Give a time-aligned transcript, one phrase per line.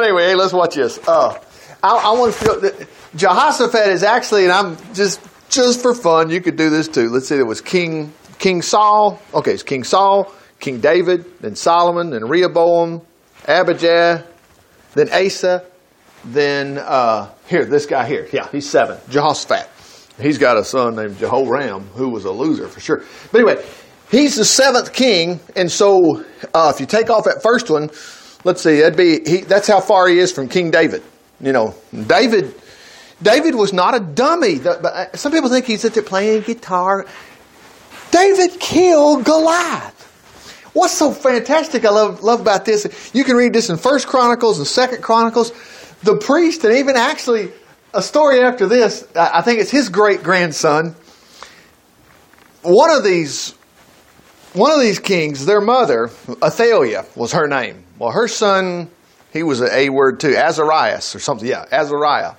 [0.00, 0.98] But anyway, let's watch this.
[1.06, 1.38] Uh,
[1.82, 5.20] I, I want to feel Jehoshaphat is actually, and I'm just
[5.50, 7.10] just for fun, you could do this too.
[7.10, 9.20] Let's say there was King King Saul.
[9.34, 13.02] Okay, it's King Saul, King David, then Solomon, then Rehoboam,
[13.46, 14.24] Abijah,
[14.94, 15.66] then Asa,
[16.24, 18.26] then uh, here this guy here.
[18.32, 18.96] Yeah, he's seven.
[19.10, 19.68] Jehoshaphat.
[20.18, 23.04] He's got a son named Jehoram who was a loser for sure.
[23.30, 23.62] But anyway,
[24.10, 26.24] he's the seventh king, and so
[26.54, 27.90] uh, if you take off that first one,
[28.44, 31.02] let's see, that'd be he, that's how far he is from King David.
[31.40, 31.74] You know,
[32.06, 32.54] David.
[33.22, 34.60] David was not a dummy.
[34.64, 37.04] Uh, some people think he's at there playing guitar.
[38.10, 40.00] David killed Goliath.
[40.72, 43.10] What's so fantastic I love, love about this?
[43.12, 45.52] You can read this in First Chronicles and Second Chronicles.
[46.02, 47.50] The priest, and even actually
[47.92, 50.94] a story after this, I think it's his great grandson.
[52.62, 53.50] One of these,
[54.54, 56.10] one of these kings, their mother,
[56.42, 57.84] Athaliah was her name.
[58.00, 58.90] Well, her son,
[59.30, 61.46] he was an A word too, Azarias or something.
[61.46, 62.32] Yeah, Azariah.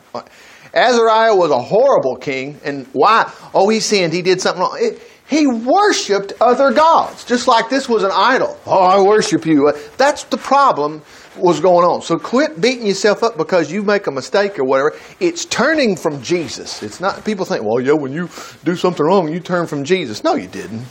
[0.73, 3.31] Azariah was a horrible king, and why?
[3.53, 4.12] Oh, he sinned.
[4.12, 4.77] He did something wrong.
[4.79, 8.59] It, he worshipped other gods, just like this was an idol.
[8.65, 9.71] Oh, I worship you.
[9.98, 11.03] That's the problem
[11.37, 12.01] was going on.
[12.01, 14.98] So quit beating yourself up because you make a mistake or whatever.
[15.20, 16.81] It's turning from Jesus.
[16.81, 18.29] It's not, people think, well, yeah, when you
[18.63, 20.23] do something wrong, you turn from Jesus.
[20.23, 20.85] No, you didn't.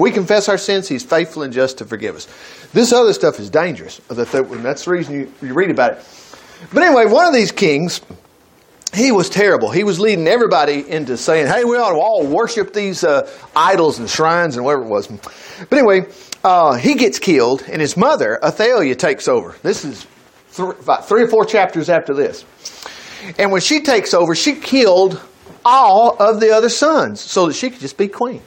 [0.00, 0.88] We confess our sins.
[0.88, 2.26] He's faithful and just to forgive us.
[2.72, 4.00] This other stuff is dangerous.
[4.08, 4.32] That's
[4.84, 6.06] the reason you, you read about it.
[6.72, 8.00] But anyway, one of these kings,
[8.94, 9.70] he was terrible.
[9.70, 13.98] He was leading everybody into saying, hey, we ought to all worship these uh, idols
[13.98, 15.06] and shrines and whatever it was.
[15.06, 16.06] But anyway,
[16.42, 19.54] uh, he gets killed, and his mother, Athaliah, takes over.
[19.62, 20.06] This is
[20.58, 22.44] about three or four chapters after this.
[23.38, 25.20] And when she takes over, she killed
[25.62, 28.42] all of the other sons so that she could just be queen.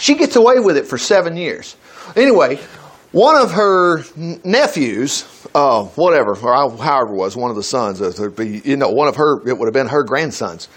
[0.00, 1.76] She gets away with it for seven years.
[2.16, 2.56] Anyway,
[3.12, 4.02] one of her
[4.44, 8.00] nephews, uh, whatever, or however it was, one of the sons,
[8.38, 10.68] you know, one of her, it would have been her grandsons.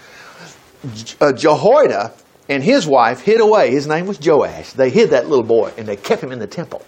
[1.20, 2.12] Uh, Jehoiada
[2.50, 3.70] and his wife hid away.
[3.70, 4.72] His name was Joash.
[4.74, 6.82] They hid that little boy and they kept him in the temple.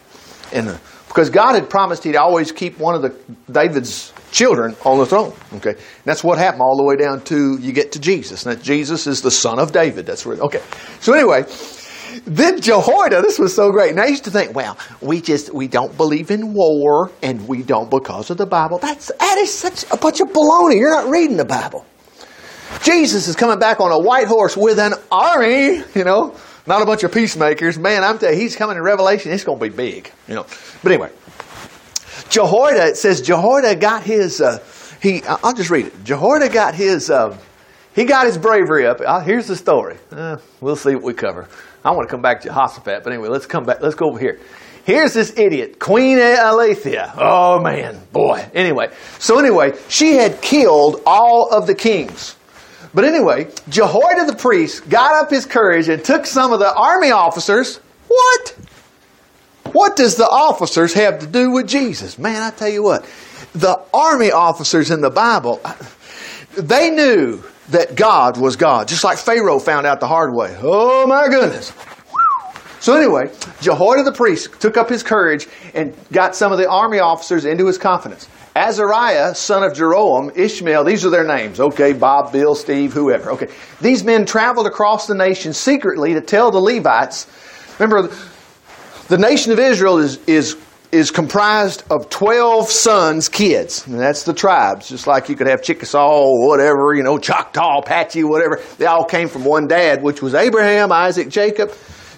[0.52, 3.16] And uh, because God had promised He'd always keep one of the
[3.50, 5.32] David's children on the throne.
[5.54, 8.44] Okay, and that's what happened all the way down to you get to Jesus.
[8.44, 10.04] And that Jesus is the son of David.
[10.04, 10.36] That's where.
[10.36, 10.60] Okay,
[11.00, 11.46] so anyway,
[12.24, 13.90] then Jehoiada, this was so great.
[13.90, 17.62] And I used to think, well, we just we don't believe in war, and we
[17.62, 18.78] don't because of the Bible.
[18.78, 20.76] That's that is such a bunch of baloney.
[20.76, 21.84] You're not reading the Bible.
[22.82, 25.82] Jesus is coming back on a white horse with an army.
[25.94, 26.36] You know,
[26.66, 27.78] not a bunch of peacemakers.
[27.78, 29.32] Man, I'm telling you, he's coming in Revelation.
[29.32, 30.10] It's going to be big.
[30.28, 30.46] You know,
[30.82, 31.10] but anyway,
[32.28, 32.88] Jehoiada.
[32.88, 34.40] It says Jehoiada got his.
[34.40, 34.58] Uh,
[35.00, 35.22] he.
[35.24, 36.04] I'll just read it.
[36.04, 37.10] Jehoiada got his.
[37.10, 37.36] Uh,
[37.94, 39.00] he got his bravery up.
[39.00, 39.96] Uh, here's the story.
[40.12, 41.48] Uh, we'll see what we cover.
[41.86, 43.80] I want to come back to Jehoshaphat, but anyway, let's come back.
[43.80, 44.40] Let's go over here.
[44.84, 47.14] Here's this idiot, Queen Alethea.
[47.16, 48.44] Oh man, boy.
[48.54, 52.34] Anyway, so anyway, she had killed all of the kings.
[52.92, 57.12] But anyway, Jehoiada the priest got up his courage and took some of the army
[57.12, 57.76] officers.
[58.08, 58.56] What?
[59.70, 62.18] What does the officers have to do with Jesus?
[62.18, 63.04] Man, I tell you what,
[63.54, 65.60] the army officers in the Bible,
[66.56, 70.56] they knew that God was God, just like Pharaoh found out the hard way.
[70.62, 71.72] Oh my goodness.
[72.80, 77.00] So anyway, Jehoiada the priest took up his courage and got some of the army
[77.00, 78.28] officers into his confidence.
[78.54, 81.60] Azariah, son of Jeroham, Ishmael, these are their names.
[81.60, 83.32] Okay, Bob, Bill, Steve, whoever.
[83.32, 83.48] Okay.
[83.82, 87.26] These men traveled across the nation secretly to tell the Levites.
[87.78, 88.10] Remember,
[89.08, 90.56] the nation of Israel is, is
[90.92, 93.86] is comprised of 12 sons, kids.
[93.86, 94.88] And that's the tribes.
[94.88, 98.60] Just like you could have Chickasaw, whatever, you know, Choctaw, Apache, whatever.
[98.78, 101.72] They all came from one dad, which was Abraham, Isaac, Jacob.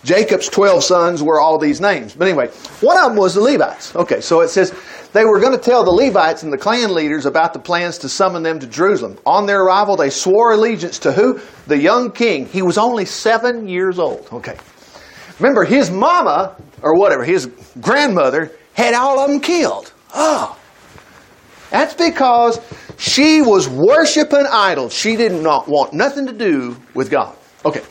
[0.05, 2.15] Jacob's 12 sons were all these names.
[2.15, 2.49] But anyway,
[2.81, 3.95] one of them was the Levites.
[3.97, 4.73] Okay, so it says
[5.13, 8.09] they were going to tell the Levites and the clan leaders about the plans to
[8.09, 9.19] summon them to Jerusalem.
[9.27, 11.41] On their arrival, they swore allegiance to who?
[11.67, 12.47] The young king.
[12.47, 14.29] He was only seven years old.
[14.33, 14.57] Okay.
[15.39, 17.51] Remember, his mama, or whatever, his
[17.81, 19.93] grandmother, had all of them killed.
[20.15, 20.57] Oh.
[21.71, 22.61] That's because
[22.97, 24.95] she was worshiping idols.
[24.95, 27.37] She did not want nothing to do with God.
[27.65, 27.83] Okay.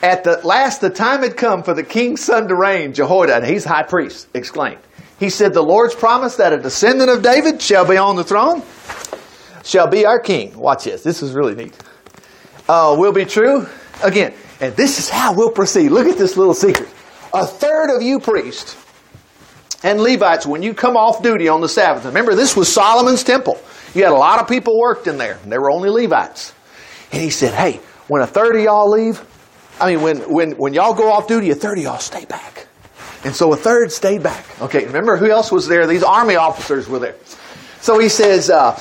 [0.00, 3.44] At the last, the time had come for the king's son to reign, Jehoiada, and
[3.44, 4.78] he's high priest, exclaimed.
[5.18, 8.62] He said, The Lord's promise that a descendant of David shall be on the throne,
[9.64, 10.56] shall be our king.
[10.56, 11.02] Watch this.
[11.02, 11.76] This is really neat.
[12.68, 13.66] Uh, will be true.
[14.04, 15.88] Again, and this is how we'll proceed.
[15.88, 16.88] Look at this little secret.
[17.34, 18.76] A third of you priests
[19.82, 23.60] and Levites, when you come off duty on the Sabbath, remember this was Solomon's temple.
[23.94, 25.38] You had a lot of people worked in there.
[25.46, 26.52] There were only Levites.
[27.12, 29.24] And he said, hey, when a third of y'all leave,
[29.80, 32.66] I mean, when, when, when y'all go off duty, a third of y'all stay back.
[33.24, 34.44] And so a third stayed back.
[34.60, 35.86] Okay, remember who else was there?
[35.86, 37.16] These army officers were there.
[37.80, 38.78] So he says, uh,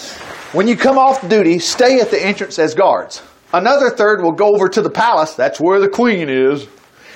[0.54, 3.22] when you come off duty, stay at the entrance as guards.
[3.54, 5.36] Another third will go over to the palace.
[5.36, 6.68] That's where the queen is.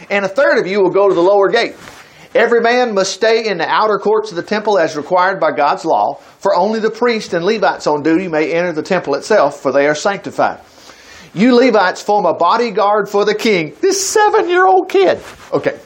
[0.10, 1.76] And a third of you will go to the lower gate.
[2.34, 5.84] Every man must stay in the outer courts of the temple as required by God's
[5.84, 9.74] law, for only the priests and Levites on duty may enter the temple itself, for
[9.74, 10.62] they are sanctified.
[11.34, 13.76] You Levites form a bodyguard for the king.
[13.82, 15.22] This seven year old kid.
[15.52, 15.80] Okay.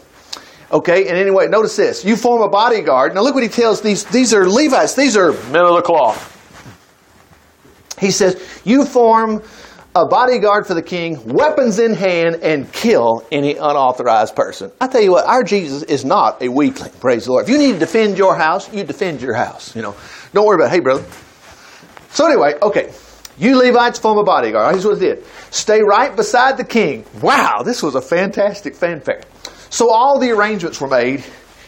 [0.71, 2.03] Okay, and anyway, notice this.
[2.03, 3.13] You form a bodyguard.
[3.13, 4.03] Now look what he tells these.
[4.03, 4.95] These are Levites.
[4.95, 6.31] These are men of the cloth.
[8.00, 9.42] He says, You form
[9.95, 14.69] a bodyguard for the king, weapons in hand, and kill any unauthorized person.
[14.81, 16.92] I tell you what, our Jesus is not a weakling.
[17.00, 17.45] Praise the Lord.
[17.45, 19.74] If you need to defend your house, you defend your house.
[19.74, 19.95] You know,
[20.33, 20.68] don't worry about.
[20.68, 20.71] It.
[20.71, 21.06] Hey, brother.
[22.09, 22.92] So anyway, okay.
[23.38, 24.74] You Levites form a bodyguard.
[24.74, 25.25] Here's what it did.
[25.51, 27.06] Stay right beside the king.
[27.21, 29.21] Wow, this was a fantastic fanfare.
[29.69, 31.24] So all the arrangements were made.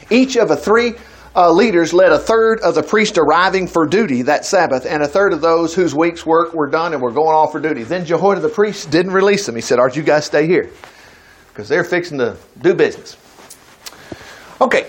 [0.10, 0.96] Each of the three
[1.38, 5.08] uh, leaders led a third of the priests arriving for duty that Sabbath, and a
[5.08, 7.84] third of those whose week's work were done and were going off for duty.
[7.84, 9.54] Then Jehoiada the priest didn't release them.
[9.54, 10.72] He said, Aren't you guys stay here?
[11.50, 13.18] Because they're fixing to do business.
[14.60, 14.88] Okay.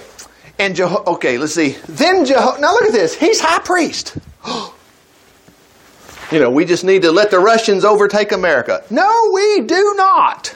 [0.59, 1.77] And Jeho- okay, let's see.
[1.87, 3.15] Then Jeho- now look at this.
[3.15, 4.17] He's high priest.
[6.33, 8.83] you know, we just need to let the Russians overtake America.
[8.89, 10.55] No, we do not.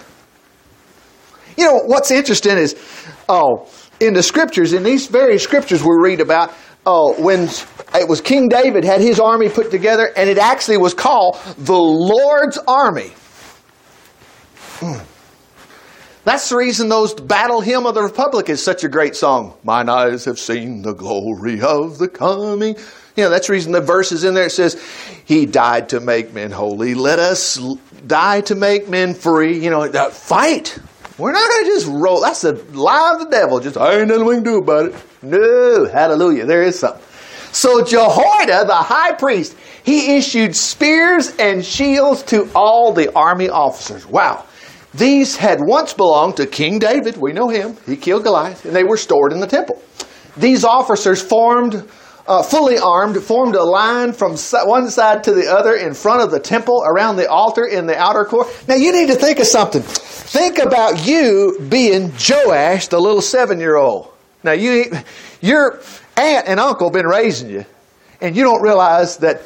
[1.59, 2.75] You know, what's interesting is,
[3.29, 3.69] oh,
[4.03, 6.53] in the scriptures, in these very scriptures we read about,
[6.85, 7.49] oh, when
[7.95, 11.79] it was King David had his army put together, and it actually was called the
[11.79, 13.13] Lord's army.
[14.81, 14.99] Hmm.
[16.25, 19.55] That's the reason those battle hymn of the republic is such a great song.
[19.65, 22.77] Mine eyes have seen the glory of the coming.
[23.17, 24.47] You know, that's the reason the verse is in there.
[24.47, 24.81] It says,
[25.25, 26.95] He died to make men holy.
[26.95, 27.59] Let us
[28.07, 29.63] die to make men free.
[29.63, 30.79] You know, that fight.
[31.19, 32.20] We're not going to just roll.
[32.20, 33.61] That's the lie of the devil.
[33.61, 34.94] Just, I ain't nothing we can do about it.
[35.23, 36.47] No, hallelujah.
[36.47, 37.03] There is something.
[37.53, 44.06] So Jehoiada, the high priest, he issued spears and shields to all the army officers.
[44.06, 44.47] Wow.
[44.94, 47.17] These had once belonged to King David.
[47.17, 47.76] We know him.
[47.87, 49.82] He killed Goliath, and they were stored in the temple.
[50.37, 51.88] These officers formed
[52.27, 54.37] uh, fully armed, formed a line from
[54.67, 57.99] one side to the other in front of the temple, around the altar in the
[57.99, 58.49] outer court.
[58.69, 59.83] Now you need to think of something.
[59.83, 64.13] Think about you being Joash, the little seven-year-old.
[64.45, 64.91] Now you,
[65.41, 65.81] your
[66.17, 67.65] aunt and uncle been raising you,
[68.21, 69.43] and you don't realize that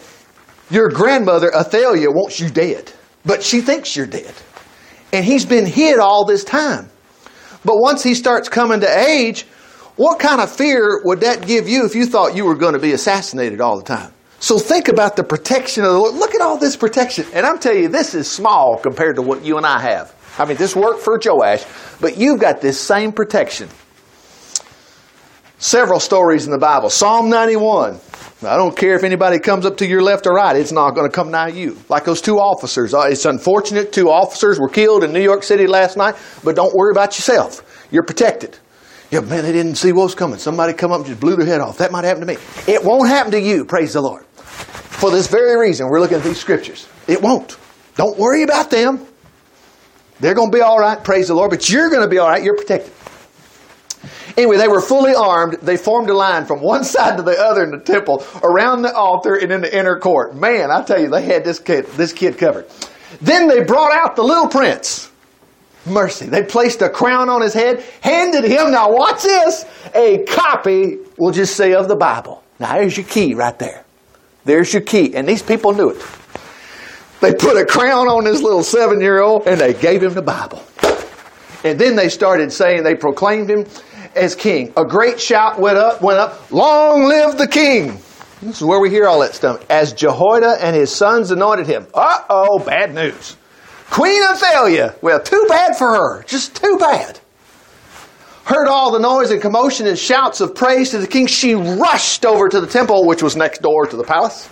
[0.70, 2.93] your grandmother Athaliah wants you dead,
[3.25, 4.34] but she thinks you're dead,
[5.12, 6.90] and he's been hid all this time.
[7.64, 9.46] But once he starts coming to age,
[9.96, 12.78] what kind of fear would that give you if you thought you were going to
[12.78, 14.12] be assassinated all the time?
[14.38, 16.14] So think about the protection of the Lord.
[16.14, 17.25] Look at all this protection.
[17.32, 20.14] And I'm telling you, this is small compared to what you and I have.
[20.38, 21.64] I mean, this worked for Joash,
[22.00, 23.70] but you've got this same protection.
[25.58, 26.90] Several stories in the Bible.
[26.90, 27.98] Psalm 91.
[28.43, 31.08] I don't care if anybody comes up to your left or right, it's not going
[31.08, 31.78] to come nigh you.
[31.88, 32.93] Like those two officers.
[32.93, 36.75] Uh, it's unfortunate two officers were killed in New York City last night, but don't
[36.75, 37.88] worry about yourself.
[37.90, 38.58] You're protected.
[39.11, 40.38] Yeah, man, they didn't see what was coming.
[40.38, 41.79] Somebody come up and just blew their head off.
[41.79, 42.37] That might happen to me.
[42.67, 44.26] It won't happen to you, praise the Lord.
[44.26, 46.88] For this very reason, we're looking at these scriptures.
[47.06, 47.56] It won't.
[47.94, 49.06] Don't worry about them.
[50.19, 52.29] They're going to be all right, praise the Lord, but you're going to be all
[52.29, 52.43] right.
[52.43, 52.93] You're protected.
[54.37, 55.58] Anyway, they were fully armed.
[55.62, 58.94] They formed a line from one side to the other in the temple, around the
[58.94, 60.35] altar, and in the inner court.
[60.35, 62.67] Man, I tell you, they had this kid, this kid covered.
[63.20, 65.10] Then they brought out the little prince
[65.86, 66.26] mercy.
[66.26, 69.64] They placed a crown on his head, handed him, now watch this,
[69.94, 72.43] a copy, we'll just say, of the Bible.
[72.58, 73.84] Now there's your key right there.
[74.44, 75.14] There's your key.
[75.14, 76.05] And these people knew it.
[77.20, 80.22] They put a crown on this little seven year old and they gave him the
[80.22, 80.62] Bible.
[81.64, 83.66] And then they started saying, they proclaimed him
[84.14, 84.72] as king.
[84.76, 87.98] A great shout went up, went up, long live the king.
[88.43, 89.64] This is where we hear all that stuff.
[89.70, 91.86] As Jehoiada and his sons anointed him.
[91.94, 93.36] Uh oh, bad news.
[93.90, 94.94] Queen Athaliah.
[95.00, 96.22] Well, too bad for her.
[96.24, 97.20] Just too bad.
[98.44, 101.26] Heard all the noise and commotion and shouts of praise to the king.
[101.26, 104.48] She rushed over to the temple, which was next door to the palace.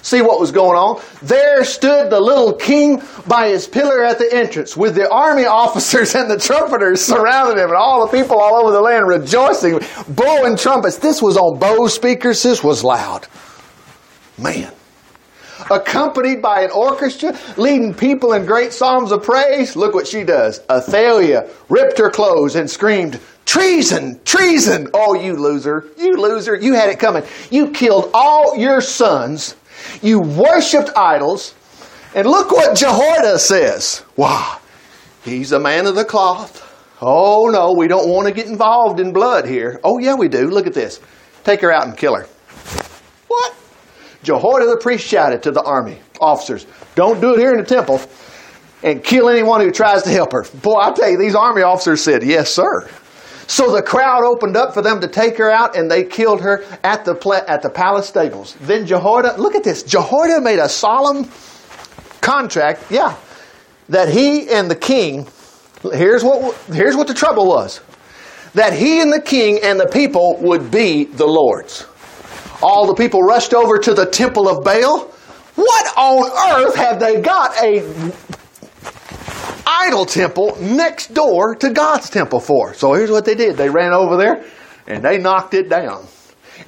[0.00, 1.02] See what was going on.
[1.20, 6.14] There stood the little king by his pillar at the entrance with the army officers
[6.14, 10.56] and the trumpeters surrounding him and all the people all over the land rejoicing, blowing
[10.56, 10.98] trumpets.
[10.98, 12.42] This was on Bose speakers.
[12.42, 13.26] This was loud.
[14.38, 14.75] Man
[15.70, 19.76] accompanied by an orchestra, leading people in great psalms of praise.
[19.76, 20.60] Look what she does.
[20.70, 24.20] Athaliah ripped her clothes and screamed, Treason!
[24.24, 24.88] Treason!
[24.92, 25.88] Oh, you loser!
[25.96, 26.56] You loser!
[26.56, 27.22] You had it coming.
[27.50, 29.54] You killed all your sons.
[30.02, 31.54] You worshipped idols.
[32.14, 34.02] And look what Jehoiada says.
[34.16, 34.58] Wow,
[35.22, 36.62] he's a man of the cloth.
[37.00, 39.80] Oh no, we don't want to get involved in blood here.
[39.84, 40.48] Oh yeah, we do.
[40.48, 41.00] Look at this.
[41.44, 42.26] Take her out and kill her.
[43.28, 43.54] What?
[44.26, 46.66] Jehoiada the priest shouted to the army officers,
[46.96, 48.00] Don't do it here in the temple
[48.82, 50.44] and kill anyone who tries to help her.
[50.62, 52.88] Boy, I tell you, these army officers said, Yes, sir.
[53.46, 56.64] So the crowd opened up for them to take her out, and they killed her
[56.82, 57.14] at the
[57.46, 58.56] at the palace stables.
[58.62, 59.84] Then Jehoiada, look at this.
[59.84, 61.30] Jehoiada made a solemn
[62.20, 63.16] contract, yeah,
[63.88, 65.28] that he and the king.
[65.92, 67.80] Here's what here's what the trouble was.
[68.54, 71.86] That he and the king and the people would be the Lord's.
[72.62, 75.12] All the people rushed over to the temple of Baal.
[75.54, 78.12] What on earth have they got a
[79.66, 82.74] idol temple next door to God's temple for.
[82.74, 83.56] So here's what they did.
[83.56, 84.44] They ran over there
[84.86, 86.06] and they knocked it down.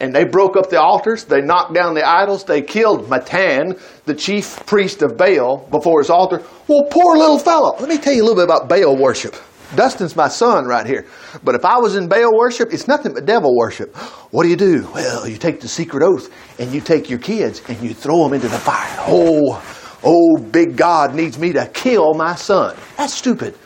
[0.00, 1.24] And they broke up the altars.
[1.24, 2.44] They knocked down the idols.
[2.44, 6.42] They killed Mattan, the chief priest of Baal, before his altar.
[6.66, 7.74] Well, poor little fellow.
[7.80, 9.34] Let me tell you a little bit about Baal worship.
[9.74, 11.06] Dustin's my son right here.
[11.44, 13.94] But if I was in Baal worship, it's nothing but devil worship.
[14.30, 14.86] What do you do?
[14.92, 18.34] Well, you take the secret oath and you take your kids and you throw them
[18.34, 18.94] into the fire.
[19.08, 19.58] Oh,
[20.02, 22.76] Oh, big God needs me to kill my son.
[22.96, 23.56] That's stupid.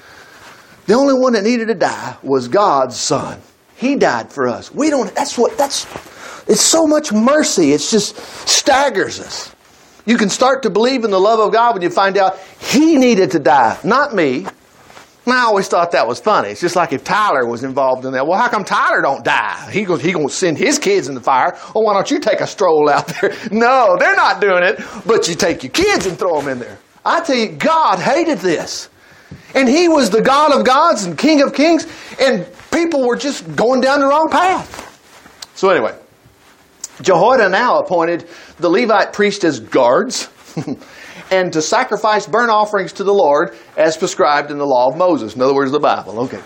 [0.86, 3.40] The only one that needed to die was God's son.
[3.76, 4.72] He died for us.
[4.72, 5.84] We don't, that's what, that's,
[6.48, 7.72] it's so much mercy.
[7.72, 8.16] It's just
[8.48, 9.54] staggers us.
[10.06, 12.96] You can start to believe in the love of God when you find out He
[12.96, 14.46] needed to die, not me.
[15.24, 16.48] And I always thought that was funny.
[16.48, 18.26] It's just like if Tyler was involved in that.
[18.26, 19.70] Well, how come Tyler don't die?
[19.70, 21.56] He goes, he gonna send his kids in the fire.
[21.74, 23.32] Well, why don't you take a stroll out there?
[23.52, 24.80] No, they're not doing it.
[25.06, 26.78] But you take your kids and throw them in there.
[27.04, 28.88] I tell you, God hated this.
[29.54, 31.86] And he was the God of gods and King of kings,
[32.20, 34.88] and people were just going down the wrong path.
[35.54, 35.96] So anyway,
[37.02, 40.28] Jehoiada now appointed the Levite priest as guards.
[41.30, 45.34] and to sacrifice burnt offerings to the Lord as prescribed in the law of Moses.
[45.34, 46.20] In other words, the Bible.
[46.20, 46.40] Okay.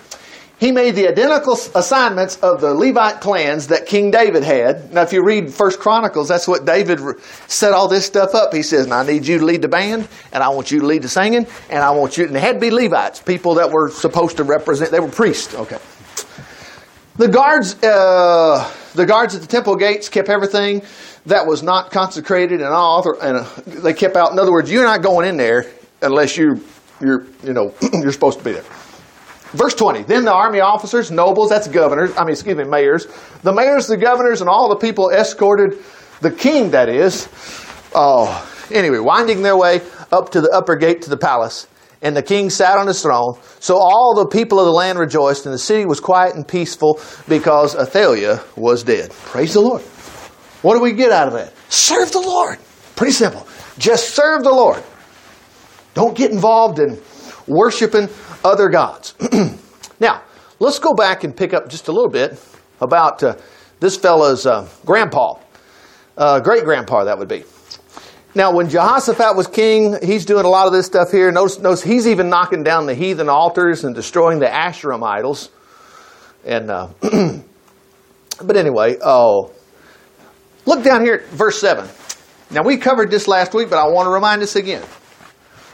[0.58, 4.90] He made the identical assignments of the Levite clans that King David had.
[4.90, 6.98] Now, if you read First Chronicles, that's what David
[7.46, 8.54] set all this stuff up.
[8.54, 11.02] He says, "I need you to lead the band, and I want you to lead
[11.02, 13.90] the singing, and I want you." And it had to be Levites, people that were
[13.90, 14.90] supposed to represent.
[14.90, 15.54] They were priests.
[15.54, 15.78] Okay.
[17.18, 20.82] The guards, uh, the guards at the temple gates kept everything
[21.26, 24.32] that was not consecrated and all, and uh, they kept out.
[24.32, 25.66] In other words, you're not going in there
[26.00, 26.62] unless you,
[27.00, 28.64] you're, you know, you're supposed to be there.
[29.52, 30.02] Verse 20.
[30.02, 33.06] Then the army officers, nobles, that's governors, I mean, excuse me, mayors,
[33.42, 35.78] the mayors, the governors, and all the people escorted
[36.20, 37.28] the king, that is,
[37.94, 38.26] oh,
[38.70, 41.66] anyway, winding their way up to the upper gate to the palace.
[42.02, 43.38] And the king sat on his throne.
[43.60, 47.00] So all the people of the land rejoiced, and the city was quiet and peaceful
[47.28, 49.10] because Athaliah was dead.
[49.10, 49.82] Praise the Lord.
[50.62, 51.52] What do we get out of that?
[51.68, 52.58] Serve the Lord.
[52.96, 53.46] Pretty simple.
[53.78, 54.82] Just serve the Lord.
[55.96, 57.00] Don't get involved in
[57.48, 58.08] worshiping
[58.44, 59.14] other gods.
[60.00, 60.22] now,
[60.60, 62.38] let's go back and pick up just a little bit
[62.80, 63.36] about uh,
[63.80, 65.34] this fellow's uh, grandpa,
[66.16, 67.44] uh, great grandpa, that would be.
[68.34, 71.32] Now, when Jehoshaphat was king, he's doing a lot of this stuff here.
[71.32, 75.48] Notice, notice he's even knocking down the heathen altars and destroying the Asherim idols.
[76.44, 76.88] And, uh,
[78.44, 79.52] but anyway, oh,
[80.66, 81.88] Look down here at verse 7.
[82.50, 84.82] Now, we covered this last week, but I want to remind us again.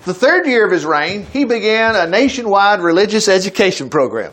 [0.05, 4.33] The third year of his reign, he began a nationwide religious education program.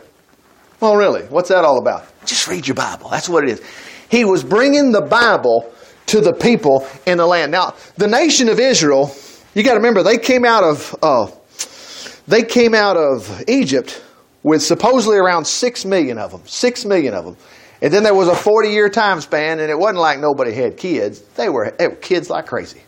[0.80, 2.06] Well, really, what's that all about?
[2.26, 3.08] Just read your Bible.
[3.08, 3.62] That's what it is.
[4.08, 5.72] He was bringing the Bible
[6.06, 7.52] to the people in the land.
[7.52, 9.14] Now, the nation of Israel,
[9.54, 11.30] you got to remember, they came out of uh,
[12.26, 14.02] they came out of Egypt
[14.42, 16.42] with supposedly around six million of them.
[16.46, 17.36] Six million of them.
[17.82, 20.76] And then there was a 40 year time span, and it wasn't like nobody had
[20.76, 21.20] kids.
[21.20, 22.82] They were, they were kids like crazy.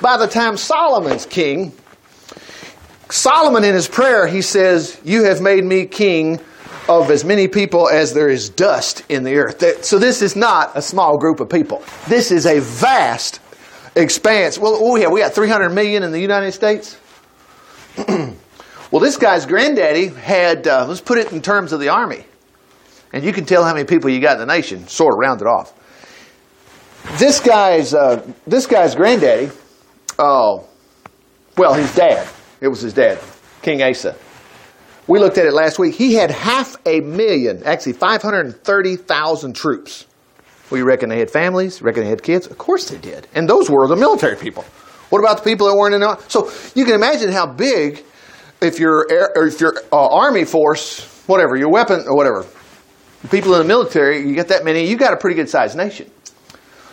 [0.00, 1.72] By the time Solomon's king,
[3.12, 6.40] Solomon in his prayer, he says, You have made me king
[6.88, 9.84] of as many people as there is dust in the earth.
[9.84, 11.84] So this is not a small group of people.
[12.08, 13.40] This is a vast
[13.94, 14.58] expanse.
[14.58, 16.96] Well, oh yeah, we got 300 million in the United States.
[18.08, 22.24] well, this guy's granddaddy had, uh, let's put it in terms of the army.
[23.12, 25.46] And you can tell how many people you got in the nation, sort of rounded
[25.46, 25.74] off.
[27.18, 29.50] This guy's, uh, this guy's granddaddy,
[30.18, 30.66] oh,
[31.58, 32.26] well, his dad,
[32.62, 33.18] it was his dad,
[33.60, 34.16] King Asa.
[35.08, 35.96] We looked at it last week.
[35.96, 40.06] He had half a million, actually 530,000 troops.
[40.70, 42.46] We reckon they had families, reckon they had kids.
[42.46, 43.26] Of course they did.
[43.34, 44.62] And those were the military people.
[45.10, 48.04] What about the people that weren't in the So you can imagine how big,
[48.60, 52.46] if your air, if your uh, army force, whatever, your weapon or whatever,
[53.30, 56.08] people in the military, you get that many, you got a pretty good sized nation.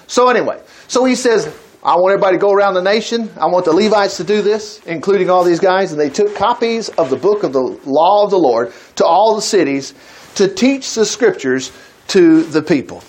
[0.08, 1.46] So anyway, so he says,
[1.82, 3.30] I want everybody to go around the nation.
[3.40, 5.92] I want the Levites to do this, including all these guys.
[5.92, 9.36] And they took copies of the book of the law of the Lord to all
[9.36, 9.94] the cities
[10.36, 11.72] to teach the scriptures
[12.10, 13.02] to the people.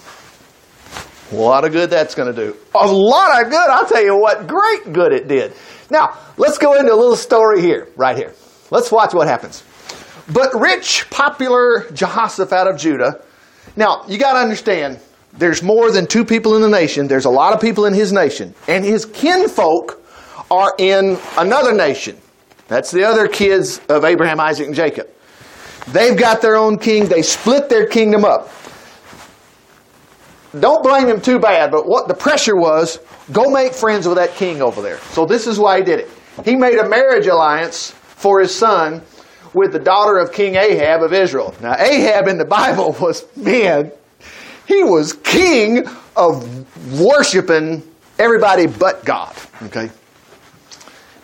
[1.33, 2.57] A lot of good that's going to do.
[2.75, 3.71] A lot of good.
[3.71, 5.53] I'll tell you what, great good it did.
[5.91, 8.35] Now, let's go into a little story here, right here.
[8.71, 9.65] Let's watch what happens.
[10.33, 13.25] But rich, popular Jehoshaphat of Judah.
[13.75, 15.01] Now, you got to understand,
[15.33, 17.07] there's more than two people in the nation.
[17.07, 18.55] There's a lot of people in his nation.
[18.69, 20.03] And his kinfolk
[20.51, 22.17] are in another nation.
[22.69, 25.09] That's the other kids of Abraham, Isaac, and Jacob.
[25.89, 27.07] They've got their own king.
[27.07, 28.51] They split their kingdom up.
[30.59, 32.99] Don't blame him too bad, but what the pressure was,
[33.31, 34.99] go make friends with that king over there.
[34.99, 36.11] So this is why he did it.
[36.45, 39.03] He made a marriage alliance for his son
[39.55, 41.55] with the daughter of King Ahab of Israel.
[41.61, 43.93] Now, Ahab in the Bible was, man,
[44.71, 45.85] he was king
[46.17, 47.83] of worshiping
[48.19, 49.35] everybody but God.
[49.65, 49.91] Okay?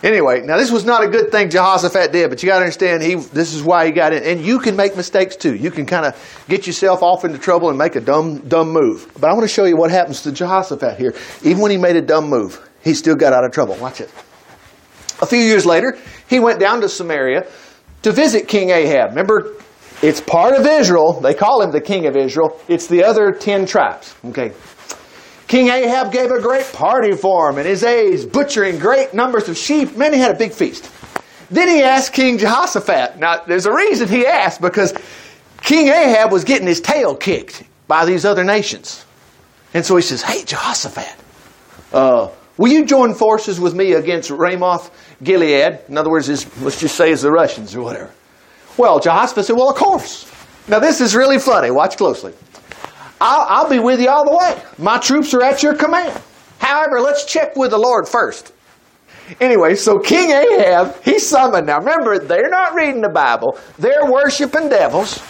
[0.03, 3.01] Anyway, now this was not a good thing Jehoshaphat did, but you got to understand
[3.01, 4.21] he this is why he got in.
[4.23, 5.55] And you can make mistakes too.
[5.55, 9.09] You can kind of get yourself off into trouble and make a dumb dumb move.
[9.19, 11.15] But I want to show you what happens to Jehoshaphat here.
[11.41, 13.75] Even when he made a dumb move, he still got out of trouble.
[13.75, 14.11] Watch it.
[15.19, 15.97] A few years later,
[16.29, 17.47] he went down to Samaria
[18.03, 19.09] to visit King Ahab.
[19.09, 19.55] Remember,
[20.01, 21.19] it's part of Israel.
[21.19, 22.59] They call him the king of Israel.
[22.67, 24.15] It's the other 10 tribes.
[24.25, 24.53] Okay.
[25.47, 29.57] King Ahab gave a great party for him and his aides, butchering great numbers of
[29.57, 29.95] sheep.
[29.95, 30.91] Man, he had a big feast.
[31.49, 33.17] Then he asked King Jehoshaphat.
[33.17, 34.93] Now, there's a reason he asked because
[35.61, 39.05] King Ahab was getting his tail kicked by these other nations.
[39.73, 41.15] And so he says, Hey, Jehoshaphat,
[41.93, 44.91] uh, will you join forces with me against Ramoth
[45.23, 45.79] Gilead?
[45.87, 46.27] In other words,
[46.61, 48.11] let's just say it's the Russians or whatever.
[48.77, 50.31] Well, Jehoshaphat said, Well, of course.
[50.67, 51.71] Now, this is really funny.
[51.71, 52.33] Watch closely.
[53.19, 54.61] I'll, I'll be with you all the way.
[54.77, 56.21] My troops are at your command.
[56.59, 58.53] However, let's check with the Lord first.
[59.41, 61.67] Anyway, so King Ahab, he summoned.
[61.67, 65.21] Now remember, they're not reading the Bible, they're worshiping devils.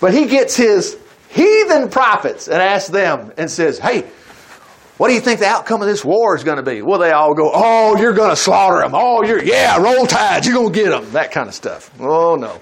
[0.00, 0.98] But he gets his
[1.28, 4.04] heathen prophets and asks them and says, Hey,
[4.96, 6.80] what do you think the outcome of this war is going to be?
[6.82, 8.92] Well, they all go, Oh, you're going to slaughter them.
[8.94, 10.46] Oh, you're, yeah, roll tides.
[10.46, 11.10] You're going to get them.
[11.12, 11.90] That kind of stuff.
[12.00, 12.60] Oh, no.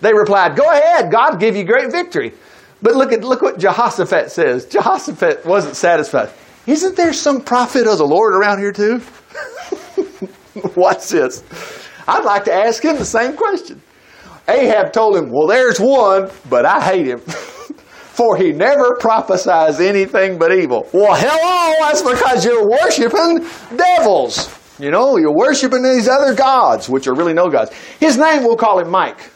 [0.00, 1.10] They replied, Go ahead.
[1.10, 2.34] God give you great victory.
[2.82, 4.66] But look at look what Jehoshaphat says.
[4.66, 6.30] Jehoshaphat wasn't satisfied.
[6.66, 9.02] Isn't there some prophet of the Lord around here too?
[10.76, 11.42] Watch this.
[12.06, 13.82] I'd like to ask him the same question.
[14.48, 17.22] Ahab told him, Well, there's one, but I hate him.
[18.20, 20.86] For he never prophesies anything but evil.
[20.92, 24.54] Well, hello, oh, that's because you're worshiping devils.
[24.78, 27.72] You know, you're worshiping these other gods, which are really no gods.
[27.98, 29.30] His name, we'll call him Mike.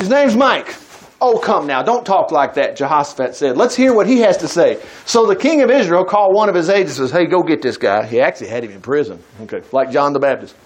[0.00, 0.74] His name's Mike.
[1.20, 3.56] Oh, come now, don't talk like that, Jehoshaphat said.
[3.56, 4.82] Let's hear what he has to say.
[5.06, 7.62] So the king of Israel called one of his aides and says, Hey, go get
[7.62, 8.04] this guy.
[8.04, 10.56] He actually had him in prison, okay, like John the Baptist.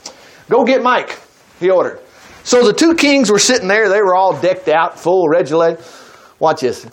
[0.48, 1.20] Go get Mike,
[1.60, 2.00] he ordered.
[2.44, 3.90] So the two kings were sitting there.
[3.90, 5.76] They were all decked out, full regalia.
[6.42, 6.84] Watch this.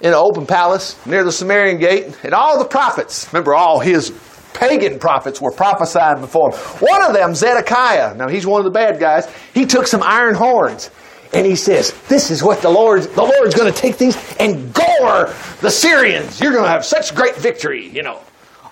[0.00, 2.16] In an open palace near the Sumerian gate.
[2.22, 4.12] And all the prophets, remember, all his
[4.54, 6.58] pagan prophets were prophesying before him.
[6.78, 10.36] One of them, Zedekiah, now he's one of the bad guys, he took some iron
[10.36, 10.92] horns
[11.32, 14.72] and he says, This is what the Lord, the Lord's going to take these and
[14.72, 16.40] gore the Syrians.
[16.40, 18.20] You're going to have such great victory, you know.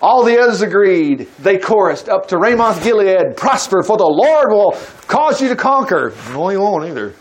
[0.01, 1.27] All the others agreed.
[1.39, 6.13] They chorused up to Ramoth Gilead, prosper, for the Lord will cause you to conquer.
[6.29, 7.15] No, he won't either.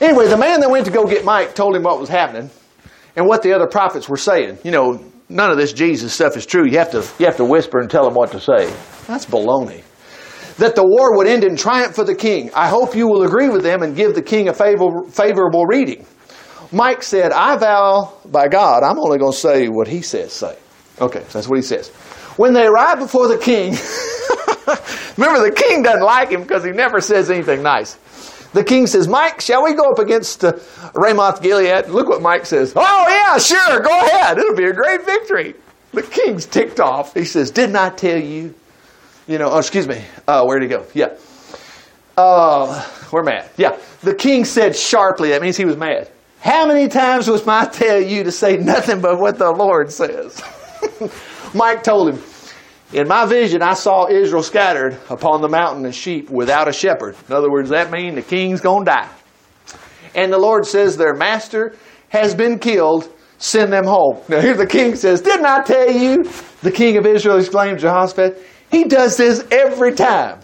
[0.00, 2.50] Anyway, the man that went to go get Mike told him what was happening
[3.16, 4.58] and what the other prophets were saying.
[4.64, 6.66] You know, none of this Jesus stuff is true.
[6.66, 8.72] You have to, you have to whisper and tell them what to say.
[9.06, 9.82] That's baloney
[10.58, 12.50] that the war would end in triumph for the king.
[12.52, 16.04] I hope you will agree with them and give the king a favor- favorable reading.
[16.72, 20.56] Mike said, I vow by God, I'm only going to say what he says say.
[21.00, 21.88] Okay, so that's what he says.
[22.36, 23.70] When they arrive before the king,
[25.16, 27.96] remember the king doesn't like him because he never says anything nice.
[28.52, 30.52] The king says, Mike, shall we go up against uh,
[30.94, 31.88] Ramoth Gilead?
[31.88, 32.72] Look what Mike says.
[32.74, 34.38] Oh, yeah, sure, go ahead.
[34.38, 35.54] It'll be a great victory.
[35.92, 37.14] The king's ticked off.
[37.14, 38.54] He says, Didn't I tell you
[39.28, 40.02] you know, oh, excuse me.
[40.26, 40.86] Uh, where'd he go?
[40.94, 41.14] Yeah.
[42.16, 43.50] Uh, we're mad.
[43.58, 43.78] Yeah.
[44.00, 46.10] The king said sharply, that means he was mad.
[46.40, 50.42] How many times was I tell you to say nothing but what the Lord says?
[51.54, 52.22] Mike told him,
[52.92, 57.16] In my vision, I saw Israel scattered upon the mountain as sheep without a shepherd.
[57.28, 59.08] In other words, that means the king's going to die.
[60.14, 61.76] And the Lord says, Their master
[62.08, 63.12] has been killed.
[63.36, 64.20] Send them home.
[64.28, 66.24] Now, here the king says, Didn't I tell you?
[66.62, 70.40] The king of Israel exclaimed, Jehoshaphat, he does this every time.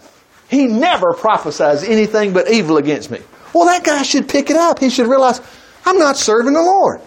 [0.47, 3.19] He never prophesies anything but evil against me.
[3.53, 4.79] Well, that guy should pick it up.
[4.79, 5.41] He should realize
[5.85, 7.01] I'm not serving the Lord.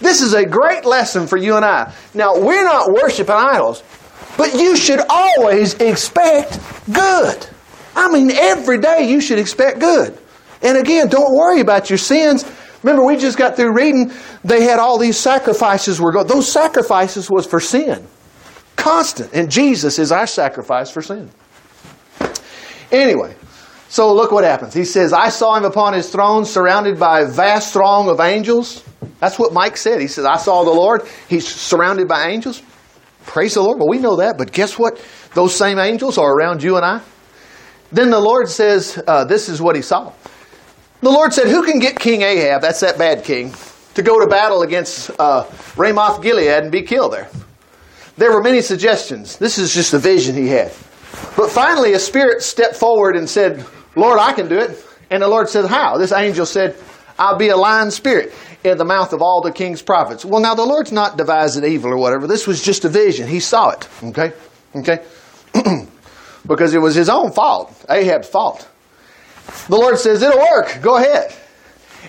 [0.00, 1.92] This is a great lesson for you and I.
[2.14, 3.82] Now, we're not worshiping idols,
[4.36, 6.60] but you should always expect
[6.92, 7.46] good.
[7.94, 10.16] I mean, every day you should expect good.
[10.62, 12.44] And again, don't worry about your sins.
[12.82, 14.12] Remember, we just got through reading,
[14.44, 16.26] they had all these sacrifices were going.
[16.28, 18.06] Those sacrifices was for sin.
[18.76, 19.32] Constant.
[19.34, 21.30] And Jesus is our sacrifice for sin.
[22.92, 23.34] Anyway,
[23.88, 24.72] so look what happens.
[24.72, 28.84] He says, I saw him upon his throne surrounded by a vast throng of angels.
[29.18, 30.00] That's what Mike said.
[30.00, 31.02] He says, I saw the Lord.
[31.28, 32.62] He's surrounded by angels.
[33.28, 33.78] Praise the Lord.
[33.78, 34.98] Well, we know that, but guess what?
[35.34, 37.02] Those same angels are around you and I.
[37.92, 40.14] Then the Lord says, uh, This is what he saw.
[41.02, 43.52] The Lord said, Who can get King Ahab, that's that bad king,
[43.94, 45.44] to go to battle against uh,
[45.76, 47.28] Ramoth Gilead and be killed there?
[48.16, 49.36] There were many suggestions.
[49.36, 50.72] This is just a vision he had.
[51.36, 53.62] But finally, a spirit stepped forward and said,
[53.94, 54.82] Lord, I can do it.
[55.10, 55.98] And the Lord said, How?
[55.98, 56.76] This angel said,
[57.18, 58.32] I'll be a lion spirit
[58.64, 60.24] in the mouth of all the king's prophets.
[60.24, 62.26] Well, now the Lord's not devising evil or whatever.
[62.26, 63.28] This was just a vision.
[63.28, 63.88] He saw it.
[64.02, 64.32] Okay?
[64.74, 65.04] Okay?
[66.46, 68.68] because it was his own fault, Ahab's fault.
[69.68, 70.80] The Lord says, It'll work.
[70.82, 71.34] Go ahead.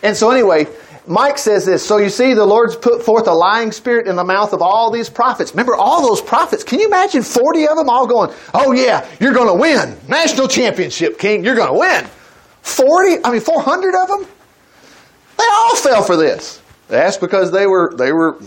[0.04, 0.68] And so, anyway,
[1.08, 1.86] Mike says this.
[1.86, 4.92] So, you see, the Lord's put forth a lying spirit in the mouth of all
[4.92, 5.52] these prophets.
[5.52, 6.64] Remember, all those prophets.
[6.64, 9.98] Can you imagine 40 of them all going, Oh, yeah, you're going to win.
[10.08, 11.44] National championship, King.
[11.44, 12.06] You're going to win.
[12.62, 14.28] 40, I mean, 400 of them?
[15.40, 16.62] They all fell for this.
[16.90, 18.38] That's because they were, they were,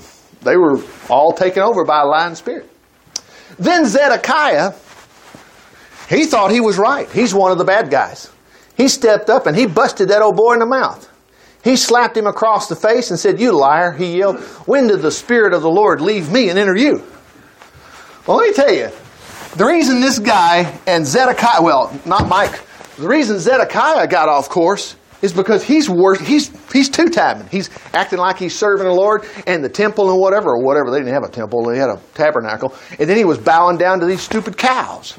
[0.42, 2.68] they were all taken over by a lying spirit.
[3.58, 4.74] Then Zedekiah,
[6.10, 7.10] he thought he was right.
[7.10, 8.30] He's one of the bad guys.
[8.76, 11.08] He stepped up and he busted that old boy in the mouth.
[11.64, 13.92] He slapped him across the face and said, You liar.
[13.92, 17.04] He yelled, When did the Spirit of the Lord leave me and enter you?
[18.26, 18.90] Well, let me tell you,
[19.56, 22.60] the reason this guy and Zedekiah, well, not Mike,
[22.96, 27.46] the reason Zedekiah got off course is because he's wor- he's he's two timing.
[27.48, 30.90] He's acting like he's serving the Lord and the temple and whatever or whatever.
[30.90, 34.00] They didn't have a temple; they had a tabernacle, and then he was bowing down
[34.00, 35.18] to these stupid cows.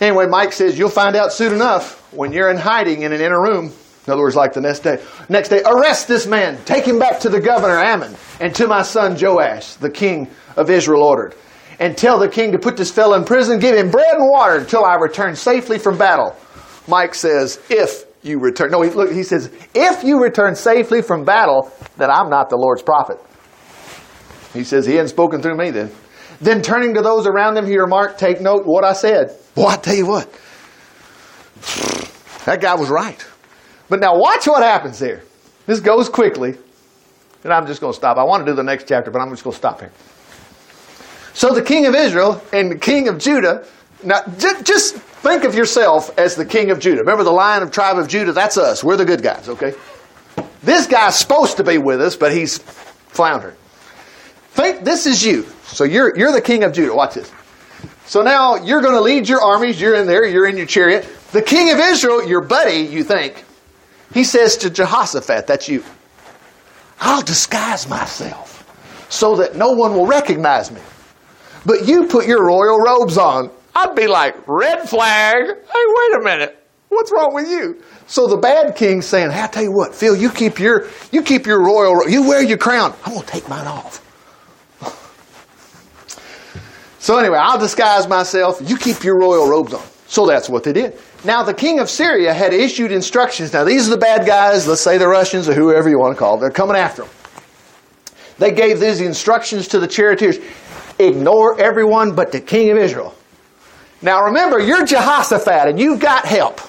[0.00, 3.40] Anyway, Mike says you'll find out soon enough when you're in hiding in an inner
[3.40, 3.72] room.
[4.06, 5.02] In other words, like the next day.
[5.28, 8.82] Next day, arrest this man, take him back to the governor Amon and to my
[8.82, 11.34] son Joash, the king of Israel ordered.
[11.80, 14.56] And tell the king to put this fellow in prison, give him bread and water
[14.58, 16.36] until I return safely from battle.
[16.88, 18.70] Mike says, if you return.
[18.70, 22.56] No, he, look, he says, if you return safely from battle, then I'm not the
[22.56, 23.18] Lord's prophet.
[24.52, 25.90] He says, he hadn't spoken through me then.
[26.40, 29.34] Then turning to those around him, he remarked, take note what I said.
[29.54, 30.30] Well, I tell you what,
[32.44, 33.24] that guy was right.
[33.88, 35.22] But now watch what happens here.
[35.66, 36.56] This goes quickly,
[37.42, 38.18] and I'm just going to stop.
[38.18, 39.92] I want to do the next chapter, but I'm just going to stop here.
[41.32, 43.66] So the king of Israel and the king of Judah,
[44.02, 47.00] now just think of yourself as the king of Judah.
[47.00, 48.32] Remember the lion of tribe of Judah?
[48.32, 48.84] That's us.
[48.84, 49.74] We're the good guys, okay?
[50.62, 53.56] This guy's supposed to be with us, but he's floundered.
[54.50, 55.46] Think this is you.
[55.64, 56.94] So you're, you're the king of Judah.
[56.94, 57.30] Watch this.
[58.06, 59.80] So now you're going to lead your armies.
[59.80, 60.24] You're in there.
[60.26, 61.08] You're in your chariot.
[61.32, 63.44] The king of Israel, your buddy, you think,
[64.14, 65.84] he says to Jehoshaphat, that's you,
[67.00, 68.64] I'll disguise myself
[69.08, 70.80] so that no one will recognize me.
[71.64, 73.50] But you put your royal robes on.
[73.76, 75.44] I'd be like, red flag.
[75.44, 76.66] Hey, wait a minute.
[76.88, 77.82] What's wrong with you?
[78.06, 81.22] So the bad king's saying, hey, I tell you what, Phil, you keep your, you
[81.22, 82.94] keep your royal, you wear your crown.
[83.04, 84.02] I'm to take mine off.
[87.00, 88.60] So anyway, I'll disguise myself.
[88.64, 89.84] You keep your royal robes on.
[90.06, 90.98] So that's what they did.
[91.24, 93.52] Now the king of Syria had issued instructions.
[93.52, 96.18] Now these are the bad guys, let's say the Russians or whoever you want to
[96.18, 96.40] call them.
[96.40, 97.10] They're coming after them.
[98.38, 100.38] They gave these instructions to the charioteers.
[100.98, 103.15] Ignore everyone but the king of Israel.
[104.02, 106.60] Now remember, you're Jehoshaphat and you've got help.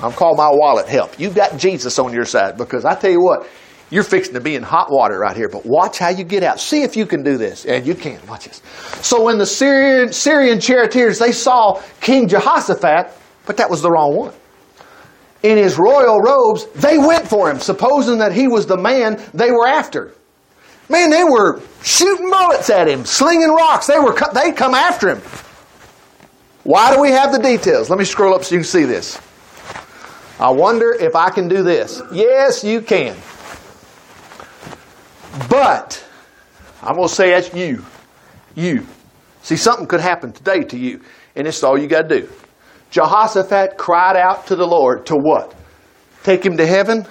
[0.00, 1.18] I'm calling my wallet help.
[1.18, 3.48] You've got Jesus on your side because I tell you what,
[3.90, 6.60] you're fixing to be in hot water right here, but watch how you get out.
[6.60, 7.64] See if you can do this.
[7.64, 8.20] And you can.
[8.26, 8.60] Watch this.
[9.02, 13.12] So when the Syrian, Syrian charioteers, they saw King Jehoshaphat,
[13.46, 14.32] but that was the wrong one.
[15.42, 19.52] In his royal robes, they went for him, supposing that he was the man they
[19.52, 20.12] were after.
[20.88, 23.86] Man, they were shooting bullets at him, slinging rocks.
[23.86, 25.22] They were they come after him.
[26.66, 27.90] Why do we have the details?
[27.90, 29.20] Let me scroll up so you can see this.
[30.40, 32.02] I wonder if I can do this.
[32.10, 33.16] Yes, you can.
[35.48, 36.04] But,
[36.82, 37.84] I'm going to say that's you.
[38.56, 38.84] You.
[39.42, 41.02] See, something could happen today to you,
[41.36, 42.28] and it's all you got to do.
[42.90, 45.54] Jehoshaphat cried out to the Lord to what?
[46.24, 47.06] Take him to heaven?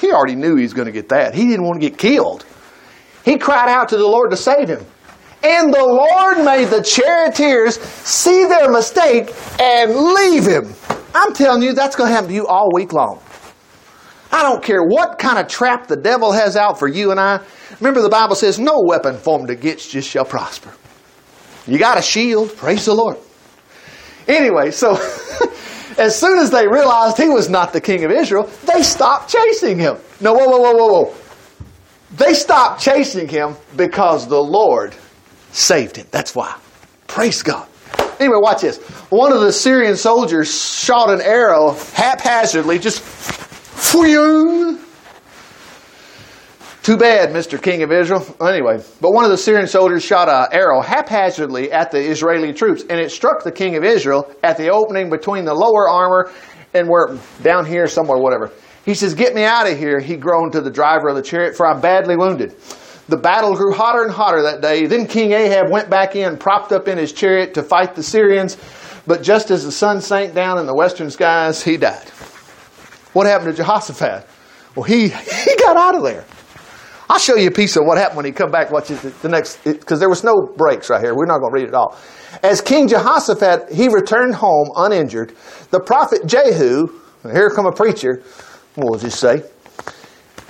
[0.00, 1.34] He already knew he was going to get that.
[1.34, 2.46] He didn't want to get killed.
[3.22, 4.86] He cried out to the Lord to save him.
[5.44, 9.30] And the Lord made the charioteers see their mistake
[9.60, 10.72] and leave him.
[11.14, 13.20] I'm telling you, that's going to happen to you all week long.
[14.32, 17.40] I don't care what kind of trap the devil has out for you and I.
[17.78, 20.72] Remember, the Bible says, No weapon formed against you shall prosper.
[21.66, 22.56] You got a shield.
[22.56, 23.18] Praise the Lord.
[24.26, 24.92] Anyway, so
[25.98, 29.78] as soon as they realized he was not the king of Israel, they stopped chasing
[29.78, 29.98] him.
[30.22, 31.14] No, whoa, whoa, whoa, whoa, whoa.
[32.12, 34.94] They stopped chasing him because the Lord
[35.54, 36.06] saved him.
[36.10, 36.56] That's why.
[37.06, 37.66] Praise God.
[38.20, 38.78] Anyway, watch this.
[39.10, 43.02] One of the Syrian soldiers shot an arrow haphazardly, just
[46.82, 47.60] too bad, Mr.
[47.60, 48.26] King of Israel.
[48.40, 52.82] Anyway, but one of the Syrian soldiers shot an arrow haphazardly at the Israeli troops,
[52.90, 56.30] and it struck the King of Israel at the opening between the lower armor
[56.74, 58.50] and where down here somewhere, whatever.
[58.84, 61.56] He says, "Get me out of here!" He groaned to the driver of the chariot,
[61.56, 62.54] for I'm badly wounded.
[63.08, 64.86] The battle grew hotter and hotter that day.
[64.86, 68.56] Then King Ahab went back in, propped up in his chariot to fight the Syrians.
[69.06, 72.08] But just as the sun sank down in the western skies, he died.
[73.12, 74.26] What happened to Jehoshaphat?
[74.74, 76.24] Well, he, he got out of there.
[77.08, 78.72] I'll show you a piece of what happened when he come back.
[78.72, 81.14] Watch it, the next, because there was no breaks right here.
[81.14, 81.98] We're not going to read it all.
[82.42, 85.34] As King Jehoshaphat, he returned home uninjured.
[85.70, 86.88] The prophet Jehu,
[87.22, 88.22] here come a preacher,
[88.76, 89.42] we'll just say.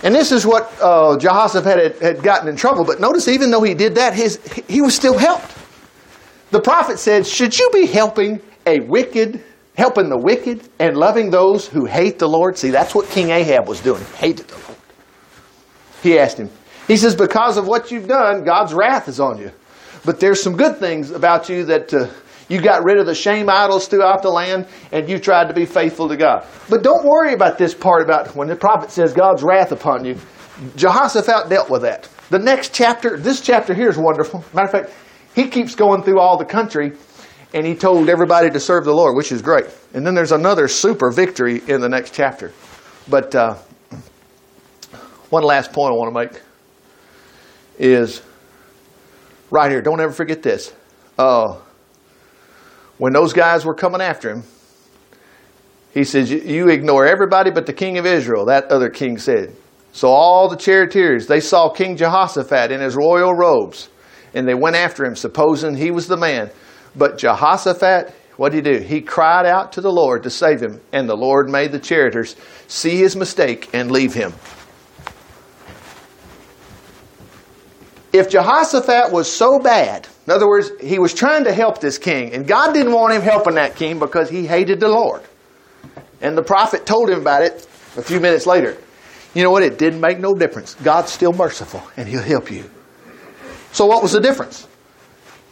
[0.04, 2.84] And this is what uh, Jehoshaphat had, had gotten in trouble.
[2.84, 4.38] But notice, even though he did that, his,
[4.68, 5.52] he was still helped.
[6.52, 9.42] The prophet said, Should you be helping a wicked
[9.76, 12.56] helping the wicked and loving those who hate the Lord.
[12.56, 14.04] See, that's what King Ahab was doing.
[14.04, 14.78] He hated the Lord.
[16.02, 16.50] He asked him,
[16.86, 19.50] he says, because of what you've done, God's wrath is on you.
[20.04, 22.08] But there's some good things about you that uh,
[22.48, 25.64] you got rid of the shame idols throughout the land and you tried to be
[25.64, 26.46] faithful to God.
[26.68, 30.18] But don't worry about this part about when the prophet says God's wrath upon you.
[30.76, 32.08] Jehoshaphat dealt with that.
[32.30, 34.44] The next chapter, this chapter here is wonderful.
[34.52, 34.90] Matter of fact,
[35.34, 36.92] he keeps going through all the country
[37.54, 39.66] and he told everybody to serve the Lord, which is great.
[39.94, 42.52] And then there's another super victory in the next chapter.
[43.08, 43.54] But uh,
[45.30, 46.42] one last point I want to make
[47.78, 48.22] is
[49.50, 49.82] right here.
[49.82, 50.72] Don't ever forget this.
[51.18, 51.56] Uh,
[52.98, 54.44] when those guys were coming after him,
[55.92, 59.54] he says, You ignore everybody but the king of Israel, that other king said.
[59.92, 63.88] So all the charioteers, they saw King Jehoshaphat in his royal robes,
[64.34, 66.50] and they went after him, supposing he was the man.
[66.96, 68.84] But Jehoshaphat, what did he do?
[68.84, 72.34] He cried out to the Lord to save him, and the Lord made the charioteers
[72.66, 74.32] see his mistake and leave him.
[78.12, 82.32] If Jehoshaphat was so bad, in other words, he was trying to help this king,
[82.32, 85.22] and God didn't want him helping that king because he hated the Lord.
[86.22, 88.76] And the prophet told him about it a few minutes later.
[89.34, 89.62] You know what?
[89.62, 90.74] It didn't make no difference.
[90.76, 92.70] God's still merciful, and he'll help you.
[93.72, 94.66] So, what was the difference?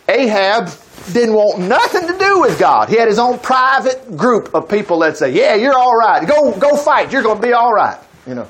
[0.08, 0.70] Ahab
[1.12, 2.88] didn't want nothing to do with God.
[2.88, 6.26] He had his own private group of people that say, "Yeah, you're all right.
[6.26, 7.12] Go, go fight.
[7.12, 8.48] You're going to be all right." You know.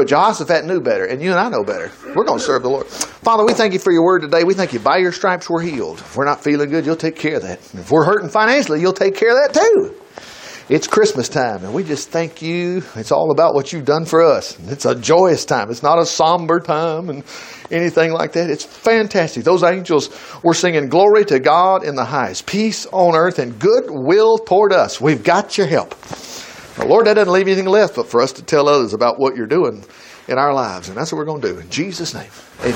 [0.00, 1.92] But Jehoshaphat knew better, and you and I know better.
[2.16, 2.86] We're going to serve the Lord.
[2.86, 4.44] Father, we thank you for your word today.
[4.44, 5.98] We thank you by your stripes we're healed.
[5.98, 7.58] If we're not feeling good, you'll take care of that.
[7.74, 9.94] If we're hurting financially, you'll take care of that too.
[10.70, 12.82] It's Christmas time, and we just thank you.
[12.96, 14.58] It's all about what you've done for us.
[14.70, 15.70] It's a joyous time.
[15.70, 17.22] It's not a somber time and
[17.70, 18.48] anything like that.
[18.48, 19.44] It's fantastic.
[19.44, 20.08] Those angels
[20.42, 24.98] were singing glory to God in the highest, peace on earth, and goodwill toward us.
[24.98, 25.94] We've got your help.
[26.80, 29.36] Now, Lord, that doesn't leave anything left but for us to tell others about what
[29.36, 29.84] you're doing
[30.28, 30.88] in our lives.
[30.88, 31.58] And that's what we're going to do.
[31.58, 32.72] In Jesus' name, amen.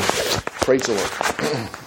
[0.61, 1.71] Praise the Lord.